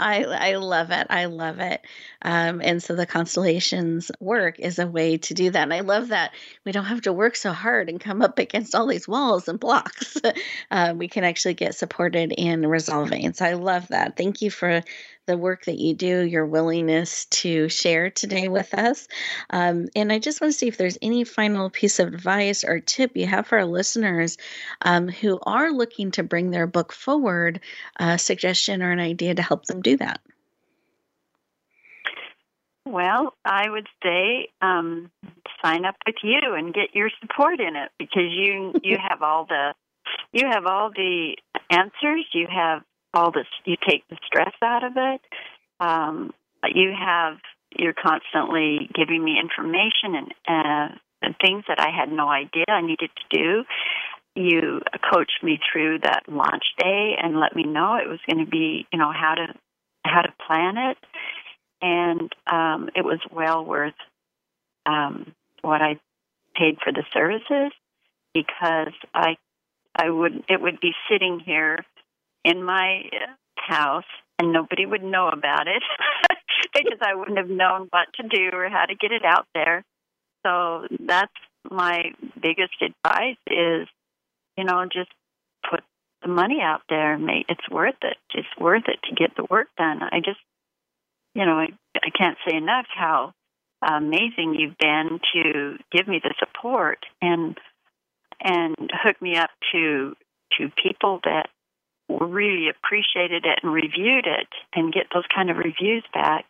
[0.00, 1.06] I I love it.
[1.10, 1.80] I love it.
[2.22, 5.62] Um, and so the constellations work is a way to do that.
[5.62, 6.32] And I love that
[6.64, 9.60] we don't have to work so hard and come up against all these walls and
[9.60, 10.16] blocks.
[10.70, 13.32] uh, we can actually get supported in resolving.
[13.34, 14.16] So I love that.
[14.16, 14.82] Thank you for
[15.30, 19.06] the work that you do, your willingness to share today with us.
[19.48, 22.80] Um, and I just want to see if there's any final piece of advice or
[22.80, 24.38] tip you have for our listeners
[24.82, 27.60] um, who are looking to bring their book forward,
[27.96, 30.20] a suggestion or an idea to help them do that.
[32.84, 35.12] Well, I would say um,
[35.62, 39.44] sign up with you and get your support in it because you you have all
[39.44, 39.74] the
[40.32, 41.36] you have all the
[41.70, 42.26] answers.
[42.32, 42.82] You have
[43.14, 43.46] all this.
[43.64, 45.20] You take the stress out of it.
[45.80, 46.32] Um,
[46.74, 47.38] you have
[47.76, 52.80] you're constantly giving me information and, uh, and things that I had no idea I
[52.80, 53.64] needed to do.
[54.34, 54.80] You
[55.12, 58.86] coached me through that launch day and let me know it was going to be,
[58.92, 59.54] you know, how to
[60.04, 60.96] how to plan it
[61.82, 63.94] and um, it was well worth
[64.86, 65.98] um, what I
[66.56, 67.72] paid for the services
[68.34, 69.36] because I
[69.94, 71.84] I would it would be sitting here
[72.44, 74.04] in my uh, house
[74.38, 75.82] and nobody would know about it
[76.74, 79.84] because I wouldn't have known what to do or how to get it out there.
[80.44, 81.32] So that's
[81.70, 83.86] my biggest advice is,
[84.56, 85.10] you know, just
[85.68, 85.80] put
[86.22, 87.18] the money out there.
[87.48, 88.16] It's worth it.
[88.34, 90.00] It's worth it to get the work done.
[90.02, 90.40] I just
[91.34, 93.32] you know, I, I can't say enough how
[93.82, 97.56] amazing you've been to give me the support and
[98.42, 100.14] and hook me up to
[100.58, 101.48] to people that
[102.20, 106.46] really appreciated it and reviewed it and get those kind of reviews back.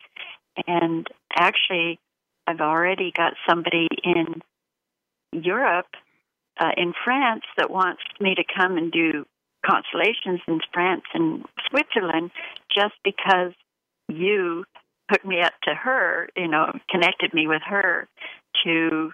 [0.67, 1.99] And actually,
[2.47, 4.41] I've already got somebody in
[5.31, 5.87] Europe,
[6.59, 9.25] uh, in France, that wants me to come and do
[9.65, 12.31] constellations in France and Switzerland
[12.73, 13.53] just because
[14.09, 14.65] you
[15.09, 18.07] hooked me up to her, you know, connected me with her
[18.65, 19.11] to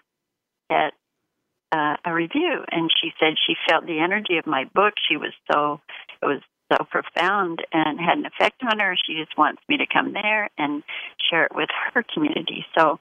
[0.70, 0.94] get
[1.72, 2.64] uh, a review.
[2.72, 4.94] And she said she felt the energy of my book.
[5.10, 5.82] She was so,
[6.22, 8.96] it was so profound and had an effect on her.
[9.06, 10.84] She just wants me to come there and
[11.30, 12.66] share it with her community.
[12.78, 13.00] So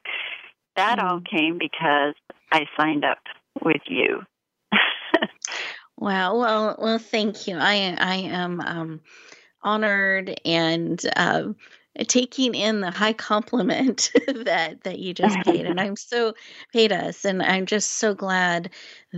[0.77, 2.15] that all came because
[2.53, 3.19] I signed up
[3.63, 4.23] with you.
[5.97, 6.37] wow.
[6.37, 7.57] Well, well, thank you.
[7.57, 9.01] I, I am, um,
[9.63, 11.49] honored and, uh,
[12.05, 16.35] taking in the high compliment that that you just paid and i'm so
[16.73, 18.71] paid us and i'm just so glad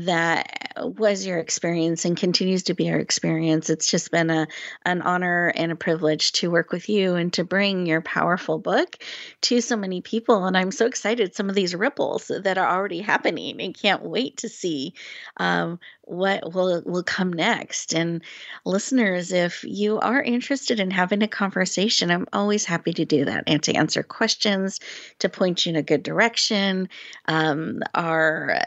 [0.06, 3.70] that was your experience and continues to be your experience.
[3.70, 4.46] It's just been a
[4.84, 8.96] an honor and a privilege to work with you and to bring your powerful book
[9.42, 10.44] to so many people.
[10.44, 14.38] And i'm so excited some of these ripples that are already happening and can't wait
[14.38, 14.94] to see
[15.36, 17.94] um, what will will come next.
[17.94, 18.22] And
[18.64, 23.44] listeners if you are interested in having a conversation i'm always happy to do that
[23.46, 24.80] and to answer questions
[25.18, 26.88] to point you in a good direction.
[27.26, 28.60] Um, are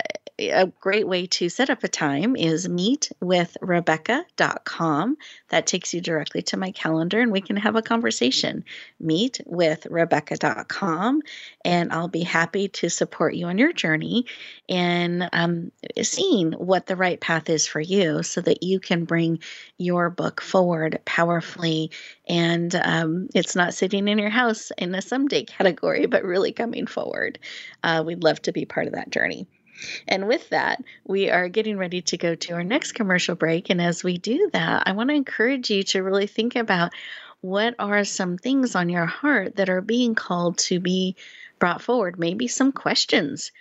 [0.50, 5.18] a great way to set up a time is meetwithrebecca.com.
[5.50, 8.64] That takes you directly to my calendar and we can have a conversation.
[9.04, 11.22] Meetwithrebecca.com.
[11.64, 14.26] And I'll be happy to support you on your journey
[14.68, 19.40] in um, seeing what the right path is for you so that you can bring
[19.78, 21.92] your book forward powerfully.
[22.28, 26.88] And um, it's not sitting in your house in a someday category, but really coming
[26.88, 27.40] forward.
[27.84, 29.48] Uh, we'd love to be part of that journey.
[30.08, 33.70] And with that, we are getting ready to go to our next commercial break.
[33.70, 36.92] And as we do that, I want to encourage you to really think about
[37.42, 41.16] what are some things on your heart that are being called to be
[41.60, 42.20] brought forward.
[42.20, 43.52] Maybe some questions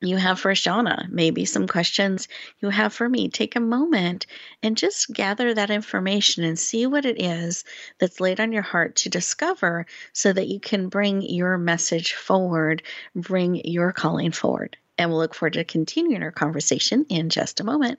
[0.00, 2.28] you have for Shauna, maybe some questions
[2.60, 3.28] you have for me.
[3.28, 4.26] Take a moment
[4.62, 7.64] and just gather that information and see what it is
[7.98, 12.82] that's laid on your heart to discover so that you can bring your message forward,
[13.14, 17.64] bring your calling forward and we'll look forward to continuing our conversation in just a
[17.64, 17.98] moment.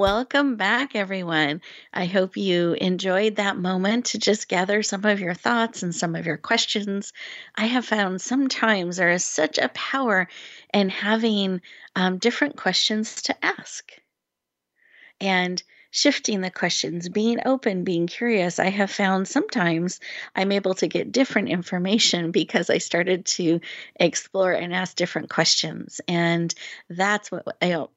[0.00, 1.60] Welcome back, everyone.
[1.92, 6.16] I hope you enjoyed that moment to just gather some of your thoughts and some
[6.16, 7.12] of your questions.
[7.54, 10.26] I have found sometimes there is such a power
[10.72, 11.60] in having
[11.94, 13.92] um, different questions to ask.
[15.20, 18.58] And shifting the questions, being open, being curious.
[18.58, 20.00] I have found sometimes
[20.34, 23.60] I'm able to get different information because I started to
[23.96, 26.00] explore and ask different questions.
[26.06, 26.54] And
[26.88, 27.56] that's what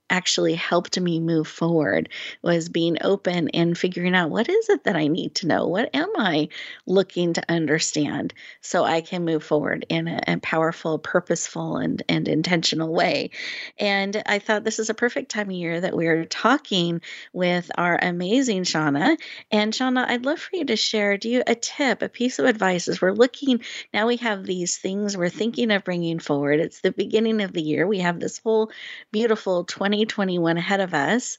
[0.10, 2.10] actually helped me move forward
[2.41, 5.68] was being open and figuring out what is it that I need to know?
[5.68, 6.49] What am I
[6.86, 12.28] looking to understand so I can move forward in a, a powerful, purposeful, and, and
[12.28, 13.32] intentional way.
[13.78, 17.01] And I thought this is a perfect time of year that we're talking
[17.32, 19.18] with our amazing Shauna.
[19.51, 22.45] And Shauna, I'd love for you to share do you a tip, a piece of
[22.45, 23.62] advice as we're looking
[23.93, 26.60] now we have these things we're thinking of bringing forward.
[26.60, 27.88] It's the beginning of the year.
[27.88, 28.72] We have this whole
[29.12, 29.64] beautiful
[29.94, 31.38] 2021 ahead of us.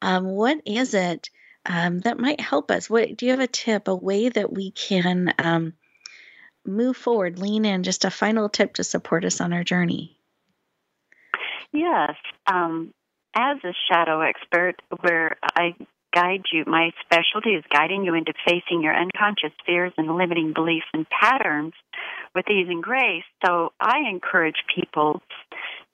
[0.00, 1.30] Um, what is it
[1.64, 2.88] um, that might help us?
[2.88, 5.72] What do you have a tip, a way that we can um,
[6.64, 7.82] move forward, lean in?
[7.82, 10.16] Just a final tip to support us on our journey.
[11.72, 12.14] Yes.
[12.46, 12.94] Um,
[13.34, 15.74] as a shadow expert, where I
[16.14, 16.64] guide you.
[16.66, 21.74] My specialty is guiding you into facing your unconscious fears and limiting beliefs and patterns
[22.34, 23.24] with ease and grace.
[23.44, 25.20] So I encourage people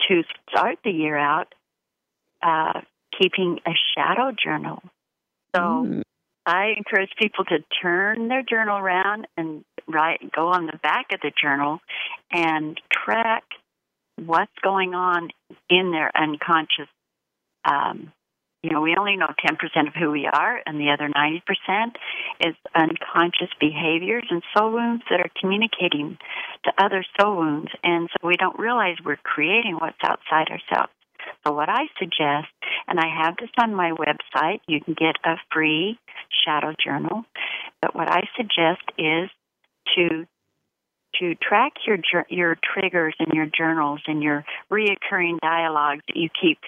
[0.09, 1.53] to start the year out
[2.43, 2.81] uh,
[3.19, 4.83] keeping a shadow journal.
[5.55, 6.03] So mm.
[6.47, 11.21] I encourage people to turn their journal around and write, go on the back of
[11.21, 11.79] the journal
[12.31, 13.45] and track
[14.17, 15.29] what's going on
[15.71, 16.89] in their unconscious
[17.65, 18.13] um,
[18.63, 21.93] you know, we only know 10% of who we are, and the other 90%
[22.47, 26.17] is unconscious behaviors and soul wounds that are communicating
[26.65, 27.73] to other soul wounds.
[27.83, 30.93] And so we don't realize we're creating what's outside ourselves.
[31.47, 32.49] So, what I suggest,
[32.89, 35.99] and I have this on my website, you can get a free
[36.45, 37.25] shadow journal.
[37.81, 39.31] But what I suggest is
[39.97, 40.27] to
[41.21, 41.99] to track your
[42.29, 46.59] your triggers in your journals and your reoccurring dialogues that you keep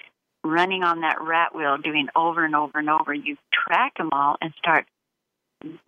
[0.43, 3.35] running on that rat wheel, doing over and over and over, you
[3.67, 4.85] track them all and start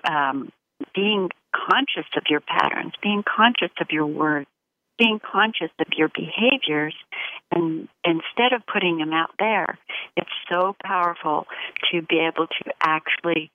[0.04, 0.52] um,
[0.96, 4.48] being conscious of your patterns, being conscious of your words,
[4.98, 6.96] being conscious of your behaviors,
[7.52, 9.78] and instead of putting them out there,
[10.16, 11.46] it's so powerful
[11.92, 13.52] to be able to actually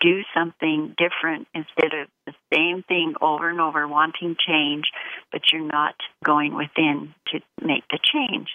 [0.00, 4.84] do something different instead of the same thing over and over, wanting change,
[5.32, 8.48] but you're not going within to make the change.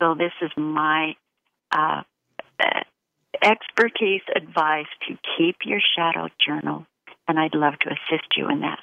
[0.00, 1.14] So, this is my
[1.70, 2.02] uh,
[3.42, 6.86] expertise advice to keep your shadow journal,
[7.28, 8.78] and I'd love to assist you in that.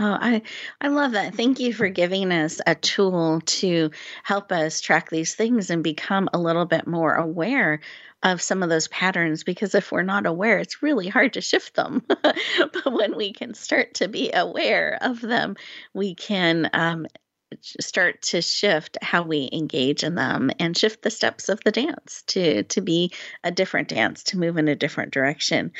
[0.00, 0.42] Oh, I
[0.80, 1.34] I love that.
[1.36, 3.90] Thank you for giving us a tool to
[4.24, 7.80] help us track these things and become a little bit more aware
[8.22, 11.74] of some of those patterns because if we're not aware, it's really hard to shift
[11.74, 12.02] them.
[12.22, 15.54] but when we can start to be aware of them,
[15.92, 17.06] we can um,
[17.80, 22.22] start to shift how we engage in them and shift the steps of the dance
[22.26, 23.12] to to be
[23.44, 25.70] a different dance to move in a different direction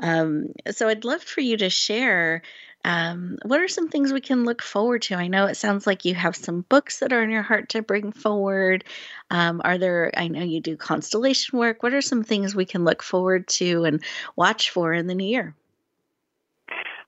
[0.00, 2.42] um, so i'd love for you to share
[2.88, 5.14] um, what are some things we can look forward to?
[5.14, 7.82] I know it sounds like you have some books that are in your heart to
[7.82, 8.82] bring forward.
[9.30, 11.82] Um, are there, I know you do constellation work.
[11.82, 14.02] What are some things we can look forward to and
[14.36, 15.54] watch for in the new year?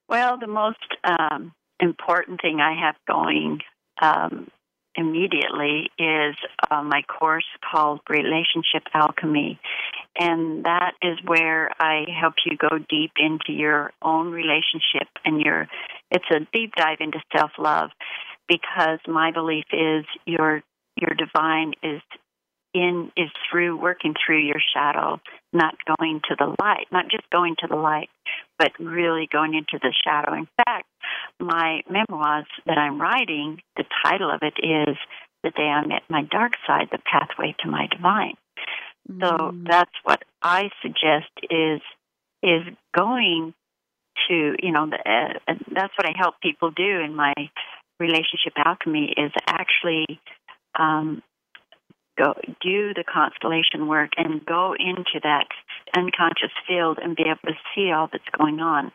[0.06, 3.60] Well, the most um, important thing I have going
[4.02, 4.50] um,
[4.96, 6.36] immediately is
[6.70, 9.58] uh, my course called Relationship Alchemy.
[10.18, 15.68] And that is where I help you go deep into your own relationship and your,
[16.10, 17.90] it's a deep dive into self love
[18.48, 20.62] because my belief is your,
[20.96, 22.02] your divine is
[22.74, 25.20] in is through working through your shadow,
[25.52, 28.08] not going to the light, not just going to the light,
[28.58, 30.34] but really going into the shadow.
[30.34, 30.86] In fact,
[31.38, 34.96] my memoirs that I'm writing, the title of it is
[35.42, 38.34] The Day I Met My Dark Side, The Pathway to My Divine.
[39.08, 39.20] Mm.
[39.20, 41.80] So that's what I suggest is
[42.42, 42.62] is
[42.96, 43.52] going
[44.28, 47.34] to, you know, the, uh, that's what I help people do in my
[47.98, 50.20] relationship alchemy is actually
[50.78, 51.22] um,
[52.16, 55.48] go do the constellation work and go into that
[55.96, 58.90] unconscious field and be able to see all that's going on.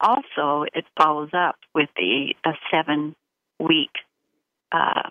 [0.00, 3.14] Also, it follows up with the a seven
[3.58, 3.90] week
[4.72, 5.10] uh,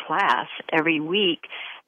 [0.00, 1.40] class every week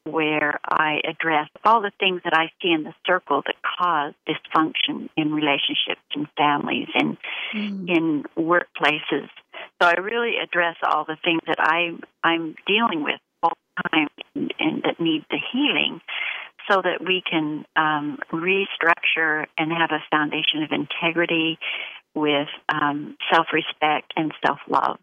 [0.05, 5.09] where I address all the things that I see in the circle that cause dysfunction
[5.17, 7.17] in relationships and families and
[7.55, 7.89] mm.
[7.89, 9.29] in workplaces.
[9.81, 14.09] So I really address all the things that I I'm dealing with all the time
[14.35, 16.01] and, and that need the healing
[16.71, 21.59] so that we can um, restructure and have a foundation of integrity
[22.15, 24.99] with um, self-respect and self-love.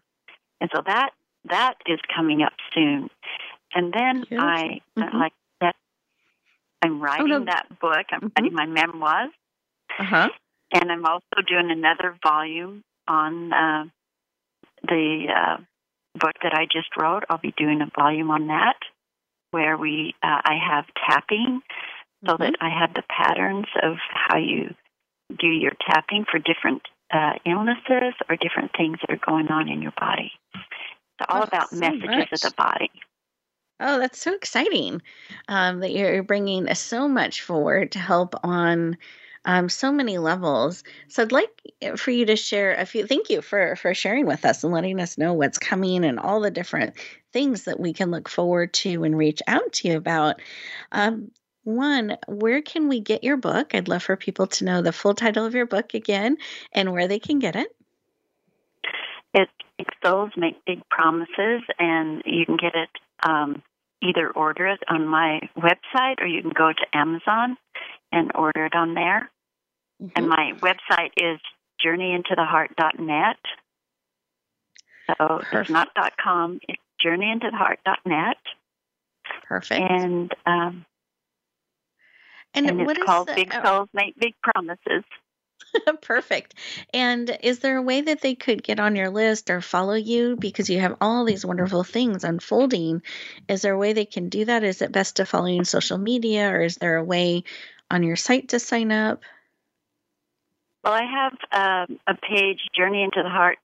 [0.60, 1.10] And so that
[1.50, 3.10] that is coming up soon.
[3.74, 4.38] And then Beautiful.
[4.40, 5.16] I mm-hmm.
[5.16, 5.76] like that.
[6.82, 7.44] I'm writing oh, no.
[7.46, 8.06] that book.
[8.10, 8.28] I'm mm-hmm.
[8.36, 9.30] writing my memoirs.
[9.98, 10.28] Uh-huh.
[10.72, 13.84] And I'm also doing another volume on uh,
[14.82, 15.56] the uh,
[16.14, 17.24] book that I just wrote.
[17.30, 18.76] I'll be doing a volume on that
[19.50, 21.62] where we uh, I have tapping
[22.26, 22.42] so mm-hmm.
[22.42, 24.74] that I have the patterns of how you
[25.38, 29.82] do your tapping for different uh, illnesses or different things that are going on in
[29.82, 30.32] your body.
[30.54, 32.32] It's all oh, about so messages much.
[32.32, 32.90] of the body.
[33.80, 35.02] Oh, that's so exciting
[35.46, 38.98] um, that you're bringing so much forward to help on
[39.44, 40.82] um, so many levels.
[41.06, 41.50] So I'd like
[41.80, 43.06] eh, for you to share a few.
[43.06, 46.40] Thank you for for sharing with us and letting us know what's coming and all
[46.40, 46.94] the different
[47.32, 50.42] things that we can look forward to and reach out to you about.
[50.90, 51.30] Um,
[51.62, 53.74] one, where can we get your book?
[53.74, 56.38] I'd love for people to know the full title of your book again
[56.72, 57.68] and where they can get it.
[59.34, 59.48] It
[60.04, 62.88] Souls Make Big Promises, and you can get it
[63.22, 63.62] um,
[64.02, 67.56] either order it on my website or you can go to Amazon
[68.12, 69.30] and order it on there.
[70.02, 70.12] Mm-hmm.
[70.16, 71.40] And my website is
[71.84, 73.36] journeyintotheheart.net.
[75.06, 75.54] So Perfect.
[75.54, 75.88] it's not
[76.22, 78.36] .com, it's journeyintotheheart.net.
[79.44, 79.80] Perfect.
[79.80, 80.84] And um,
[82.54, 83.64] and, and it's called the, Big oh.
[83.64, 85.04] Souls Make Big Promises.
[86.02, 86.54] Perfect.
[86.92, 90.36] And is there a way that they could get on your list or follow you
[90.36, 93.02] because you have all these wonderful things unfolding?
[93.48, 94.64] Is there a way they can do that?
[94.64, 97.44] Is it best to follow you on social media or is there a way
[97.90, 99.22] on your site to sign up?
[100.84, 103.58] Well, I have um, a page, Journey into the Heart,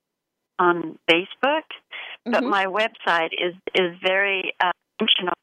[0.59, 1.63] on Facebook,
[2.25, 2.49] but mm-hmm.
[2.49, 5.34] my website is is very uh, functional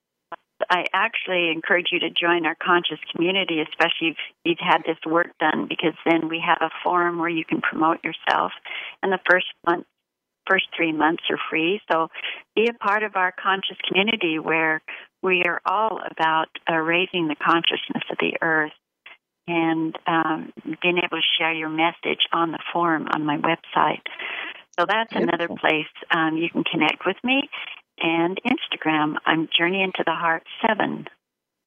[0.69, 5.27] I actually encourage you to join our conscious community, especially if you've had this work
[5.39, 8.51] done, because then we have a forum where you can promote yourself.
[9.01, 9.85] And the first month,
[10.49, 11.81] first three months are free.
[11.91, 12.09] So
[12.55, 14.81] be a part of our conscious community where
[15.21, 18.71] we are all about uh, raising the consciousness of the earth
[19.47, 24.01] and um, being able to share your message on the forum on my website.
[24.79, 25.35] So that's Beautiful.
[25.35, 27.49] another place um, you can connect with me
[28.01, 29.15] and Instagram.
[29.25, 31.07] I'm Journey into the Heart 7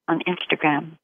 [0.07, 0.97] on Instagram.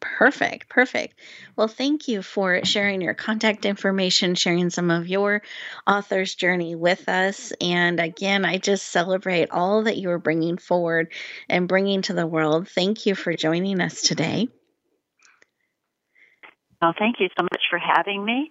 [0.00, 1.18] Perfect, perfect.
[1.54, 5.42] Well, thank you for sharing your contact information, sharing some of your
[5.86, 7.52] author's journey with us.
[7.60, 11.12] And again, I just celebrate all that you are bringing forward
[11.48, 12.68] and bringing to the world.
[12.68, 14.48] Thank you for joining us today.
[16.82, 18.50] Well, thank you so much for having me.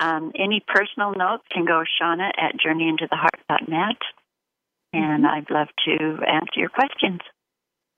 [0.00, 3.96] Um, any personal notes can go Shauna at journeyintotheheart.net
[4.92, 5.26] and.
[5.26, 7.20] I'd love to answer your questions.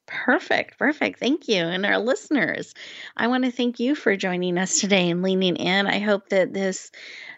[0.07, 0.79] Perfect.
[0.79, 1.19] Perfect.
[1.19, 1.63] Thank you.
[1.63, 2.75] And our listeners,
[3.17, 5.87] I want to thank you for joining us today and leaning in.
[5.87, 6.91] I hope that this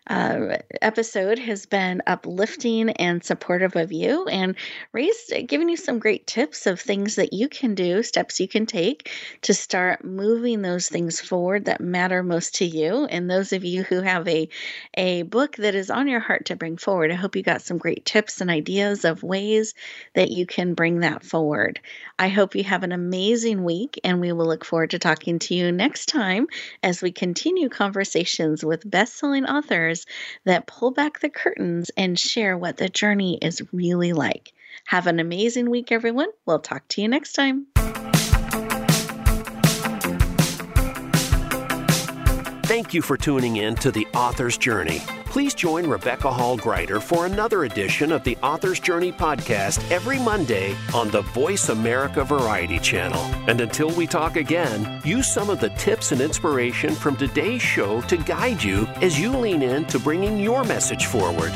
[0.08, 4.54] uh, episode has been uplifting and supportive of you and
[4.92, 8.66] raised, giving you some great tips of things that you can do, steps you can
[8.66, 9.10] take
[9.42, 13.06] to start moving those things forward that matter most to you.
[13.06, 14.48] And those of you who have a,
[14.94, 17.78] a book that is on your heart to bring forward, I hope you got some
[17.78, 19.74] great tips and ideas of ways
[20.14, 21.80] that you can bring that forward.
[22.18, 25.54] I hope you have an amazing week, and we will look forward to talking to
[25.54, 26.46] you next time
[26.82, 29.95] as we continue conversations with best selling authors
[30.44, 34.52] that pull back the curtains and share what the journey is really like.
[34.86, 36.28] Have an amazing week, everyone.
[36.44, 37.66] We'll talk to you next time.
[42.76, 45.00] Thank you for tuning in to The Author's Journey.
[45.24, 50.76] Please join Rebecca Hall Gruyter for another edition of the Author's Journey podcast every Monday
[50.92, 53.22] on the Voice America Variety Channel.
[53.48, 58.02] And until we talk again, use some of the tips and inspiration from today's show
[58.02, 61.54] to guide you as you lean in to bringing your message forward.